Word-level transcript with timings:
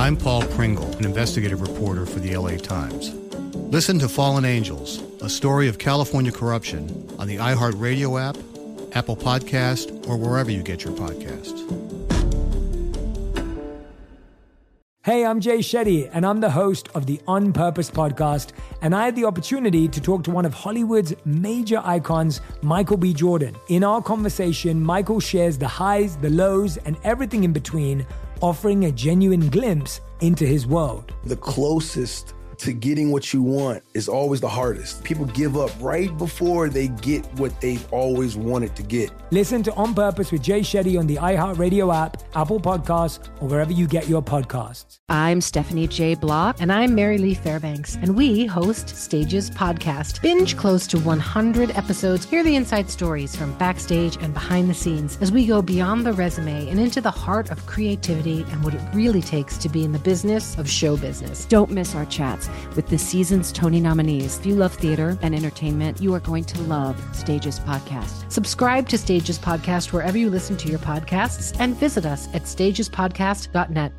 I'm 0.00 0.16
Paul 0.16 0.40
Pringle, 0.44 0.90
an 0.96 1.04
investigative 1.04 1.60
reporter 1.60 2.06
for 2.06 2.20
the 2.20 2.34
LA 2.34 2.56
Times. 2.56 3.12
Listen 3.70 3.98
to 3.98 4.08
Fallen 4.08 4.46
Angels, 4.46 5.02
a 5.20 5.28
story 5.28 5.68
of 5.68 5.78
California 5.78 6.32
corruption 6.32 7.06
on 7.18 7.26
the 7.26 7.36
iHeartRadio 7.36 8.18
app, 8.18 8.38
Apple 8.96 9.14
Podcast, 9.14 10.08
or 10.08 10.16
wherever 10.16 10.50
you 10.50 10.62
get 10.62 10.84
your 10.84 10.94
podcasts. 10.94 11.60
Hey, 15.02 15.26
I'm 15.26 15.38
Jay 15.38 15.58
Shetty, 15.58 16.08
and 16.14 16.24
I'm 16.24 16.40
the 16.40 16.50
host 16.50 16.88
of 16.94 17.04
the 17.04 17.20
On 17.26 17.52
Purpose 17.52 17.90
podcast. 17.90 18.52
And 18.80 18.94
I 18.94 19.04
had 19.04 19.16
the 19.16 19.26
opportunity 19.26 19.86
to 19.86 20.00
talk 20.00 20.24
to 20.24 20.30
one 20.30 20.46
of 20.46 20.54
Hollywood's 20.54 21.12
major 21.26 21.82
icons, 21.84 22.40
Michael 22.62 22.96
B. 22.96 23.12
Jordan. 23.12 23.54
In 23.68 23.84
our 23.84 24.00
conversation, 24.00 24.80
Michael 24.82 25.20
shares 25.20 25.58
the 25.58 25.68
highs, 25.68 26.16
the 26.16 26.30
lows, 26.30 26.78
and 26.78 26.96
everything 27.04 27.44
in 27.44 27.52
between, 27.52 28.06
offering 28.40 28.84
a 28.84 28.92
genuine 28.92 29.48
glimpse 29.48 30.00
into 30.20 30.46
his 30.46 30.66
world. 30.66 31.12
The 31.24 31.36
closest 31.36 32.34
to 32.60 32.74
getting 32.74 33.10
what 33.10 33.32
you 33.32 33.42
want 33.42 33.82
is 33.94 34.06
always 34.06 34.40
the 34.40 34.48
hardest. 34.48 35.02
People 35.02 35.24
give 35.26 35.56
up 35.56 35.70
right 35.80 36.14
before 36.18 36.68
they 36.68 36.88
get 36.88 37.24
what 37.38 37.58
they've 37.62 37.90
always 37.90 38.36
wanted 38.36 38.76
to 38.76 38.82
get. 38.82 39.10
Listen 39.30 39.62
to 39.62 39.72
On 39.74 39.94
Purpose 39.94 40.30
with 40.30 40.42
Jay 40.42 40.60
Shetty 40.60 40.98
on 40.98 41.06
the 41.06 41.16
iHeartRadio 41.16 41.94
app, 41.94 42.22
Apple 42.34 42.60
Podcasts, 42.60 43.26
or 43.40 43.48
wherever 43.48 43.72
you 43.72 43.86
get 43.86 44.08
your 44.08 44.22
podcasts. 44.22 44.98
I'm 45.08 45.40
Stephanie 45.40 45.88
J. 45.88 46.14
Block. 46.14 46.56
And 46.60 46.70
I'm 46.70 46.94
Mary 46.94 47.16
Lee 47.16 47.34
Fairbanks. 47.34 47.96
And 47.96 48.14
we 48.14 48.44
host 48.44 48.90
Stages 48.90 49.50
Podcast. 49.50 50.20
Binge 50.20 50.56
close 50.56 50.86
to 50.88 50.98
100 50.98 51.70
episodes. 51.70 52.26
Hear 52.26 52.44
the 52.44 52.56
inside 52.56 52.90
stories 52.90 53.34
from 53.34 53.56
backstage 53.56 54.16
and 54.20 54.34
behind 54.34 54.68
the 54.68 54.74
scenes 54.74 55.16
as 55.22 55.32
we 55.32 55.46
go 55.46 55.62
beyond 55.62 56.04
the 56.04 56.12
resume 56.12 56.68
and 56.68 56.78
into 56.78 57.00
the 57.00 57.10
heart 57.10 57.50
of 57.50 57.64
creativity 57.64 58.42
and 58.50 58.62
what 58.62 58.74
it 58.74 58.82
really 58.92 59.22
takes 59.22 59.56
to 59.58 59.70
be 59.70 59.82
in 59.82 59.92
the 59.92 59.98
business 59.98 60.58
of 60.58 60.68
show 60.68 60.96
business. 60.98 61.46
Don't 61.46 61.70
miss 61.70 61.94
our 61.94 62.04
chats 62.06 62.49
with 62.76 62.88
this 62.88 63.02
season's 63.02 63.52
Tony 63.52 63.80
nominees. 63.80 64.38
If 64.38 64.46
you 64.46 64.54
love 64.54 64.74
theater 64.74 65.18
and 65.22 65.34
entertainment, 65.34 66.00
you 66.00 66.14
are 66.14 66.20
going 66.20 66.44
to 66.44 66.60
love 66.62 67.02
Stages 67.14 67.60
Podcast. 67.60 68.30
Subscribe 68.30 68.88
to 68.88 68.98
Stages 68.98 69.38
Podcast 69.38 69.92
wherever 69.92 70.18
you 70.18 70.30
listen 70.30 70.56
to 70.58 70.68
your 70.68 70.78
podcasts 70.78 71.56
and 71.58 71.76
visit 71.76 72.06
us 72.06 72.28
at 72.34 72.42
stagespodcast.net. 72.42 73.92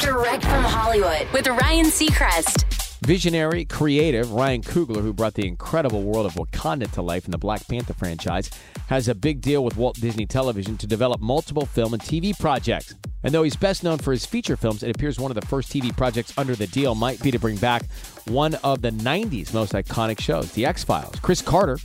Direct 0.00 0.42
from 0.44 0.64
Hollywood 0.64 1.26
with 1.32 1.46
Ryan 1.46 1.86
Seacrest. 1.86 2.64
Visionary, 3.04 3.66
creative 3.66 4.32
Ryan 4.32 4.62
Coogler, 4.62 5.02
who 5.02 5.12
brought 5.12 5.34
the 5.34 5.46
incredible 5.46 6.02
world 6.02 6.24
of 6.24 6.34
Wakanda 6.34 6.90
to 6.92 7.02
life 7.02 7.26
in 7.26 7.32
the 7.32 7.38
Black 7.38 7.66
Panther 7.68 7.92
franchise, 7.92 8.48
has 8.88 9.08
a 9.08 9.14
big 9.14 9.42
deal 9.42 9.62
with 9.62 9.76
Walt 9.76 9.96
Disney 10.00 10.24
Television 10.24 10.78
to 10.78 10.86
develop 10.86 11.20
multiple 11.20 11.66
film 11.66 11.92
and 11.92 12.02
TV 12.02 12.38
projects. 12.38 12.94
And 13.24 13.32
though 13.32 13.42
he's 13.42 13.56
best 13.56 13.82
known 13.82 13.96
for 13.98 14.12
his 14.12 14.26
feature 14.26 14.56
films, 14.56 14.82
it 14.82 14.94
appears 14.94 15.18
one 15.18 15.30
of 15.30 15.34
the 15.34 15.46
first 15.46 15.72
TV 15.72 15.96
projects 15.96 16.36
under 16.36 16.54
the 16.54 16.66
deal 16.66 16.94
might 16.94 17.22
be 17.22 17.30
to 17.30 17.38
bring 17.38 17.56
back 17.56 17.86
one 18.26 18.54
of 18.56 18.82
the 18.82 18.90
90s 18.90 19.54
most 19.54 19.72
iconic 19.72 20.20
shows, 20.20 20.52
The 20.52 20.66
X 20.66 20.84
Files. 20.84 21.18
Chris 21.20 21.40
Carter, 21.40 21.78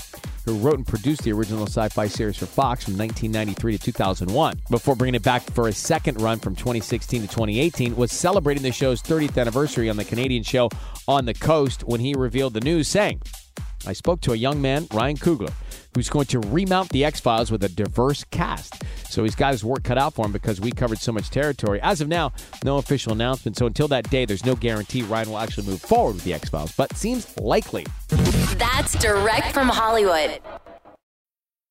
who 0.45 0.57
wrote 0.57 0.75
and 0.75 0.85
produced 0.85 1.23
the 1.23 1.31
original 1.31 1.63
sci 1.63 1.87
fi 1.89 2.07
series 2.07 2.35
for 2.35 2.45
Fox 2.45 2.83
from 2.83 2.97
1993 2.97 3.77
to 3.77 3.83
2001, 3.83 4.61
before 4.69 4.97
bringing 4.97 5.15
it 5.15 5.23
back 5.23 5.41
for 5.51 5.69
a 5.69 5.73
second 5.73 6.19
run 6.19 6.39
from 6.39 6.55
2016 6.55 7.21
to 7.21 7.27
2018, 7.27 7.95
was 7.95 8.11
celebrating 8.11 8.61
the 8.61 8.71
show's 8.73 9.01
30th 9.01 9.37
anniversary 9.37 9.89
on 9.89 9.95
the 9.95 10.05
Canadian 10.05 10.43
show 10.43 10.69
On 11.07 11.23
the 11.23 11.33
Coast 11.33 11.85
when 11.85 12.01
he 12.01 12.13
revealed 12.15 12.53
the 12.53 12.61
news, 12.61 12.89
saying, 12.89 13.21
I 13.87 13.93
spoke 13.93 14.19
to 14.21 14.33
a 14.33 14.35
young 14.35 14.61
man, 14.61 14.87
Ryan 14.91 15.15
Coogler, 15.15 15.53
who's 15.99 16.09
going 16.09 16.25
to 16.25 16.39
remount 16.39 16.87
the 16.91 17.03
X 17.03 17.19
Files 17.19 17.51
with 17.51 17.61
a 17.61 17.67
diverse 17.67 18.23
cast. 18.31 18.83
So 19.09 19.25
he's 19.25 19.35
got 19.35 19.51
his 19.51 19.65
work 19.65 19.83
cut 19.83 19.97
out 19.97 20.13
for 20.13 20.25
him 20.25 20.31
because 20.31 20.61
we 20.61 20.71
covered 20.71 20.97
so 20.97 21.11
much 21.11 21.29
territory. 21.29 21.81
As 21.81 21.99
of 21.99 22.07
now, 22.07 22.31
no 22.63 22.77
official 22.77 23.11
announcement. 23.11 23.57
So 23.57 23.65
until 23.65 23.89
that 23.89 24.09
day, 24.09 24.23
there's 24.23 24.45
no 24.45 24.55
guarantee 24.55 25.01
Ryan 25.01 25.31
will 25.31 25.39
actually 25.39 25.67
move 25.67 25.81
forward 25.81 26.15
with 26.15 26.23
the 26.23 26.33
X 26.33 26.47
Files, 26.47 26.71
but 26.71 26.95
seems 26.95 27.37
likely. 27.37 27.85
That's 28.07 28.97
direct 28.97 29.51
from 29.51 29.67
Hollywood. 29.67 30.39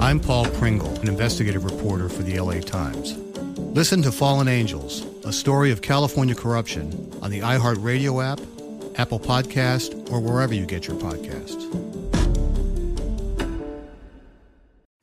I'm 0.00 0.18
Paul 0.18 0.46
Pringle, 0.52 0.98
an 1.00 1.08
investigative 1.08 1.62
reporter 1.62 2.08
for 2.08 2.22
the 2.22 2.40
LA 2.40 2.60
Times. 2.60 3.18
Listen 3.58 4.00
to 4.00 4.10
Fallen 4.10 4.48
Angels, 4.48 5.04
a 5.26 5.32
story 5.32 5.70
of 5.72 5.82
California 5.82 6.34
corruption 6.34 7.12
on 7.20 7.30
the 7.30 7.40
iHeartRadio 7.40 8.24
app, 8.24 8.40
Apple 8.98 9.20
Podcast, 9.20 10.10
or 10.10 10.18
wherever 10.18 10.54
you 10.54 10.64
get 10.64 10.86
your 10.86 10.96
podcasts. 10.96 11.66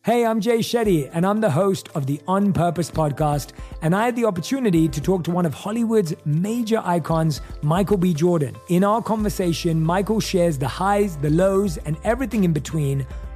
Hey, 0.03 0.25
I'm 0.25 0.41
Jay 0.41 0.59
Shetty, 0.59 1.11
and 1.13 1.27
I'm 1.27 1.41
the 1.41 1.51
host 1.51 1.89
of 1.93 2.07
the 2.07 2.19
On 2.27 2.51
Purpose 2.51 2.89
podcast. 2.89 3.51
And 3.83 3.95
I 3.95 4.05
had 4.05 4.15
the 4.15 4.25
opportunity 4.25 4.87
to 4.87 4.99
talk 4.99 5.23
to 5.25 5.31
one 5.31 5.45
of 5.45 5.53
Hollywood's 5.53 6.15
major 6.25 6.81
icons, 6.83 7.41
Michael 7.61 7.97
B. 7.97 8.15
Jordan. 8.15 8.55
In 8.69 8.83
our 8.83 9.03
conversation, 9.03 9.79
Michael 9.79 10.19
shares 10.19 10.57
the 10.57 10.67
highs, 10.67 11.17
the 11.17 11.29
lows, 11.29 11.77
and 11.77 11.97
everything 12.03 12.45
in 12.45 12.53
between 12.53 13.05